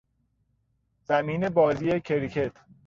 [1.03, 2.51] زمین بازی کریکت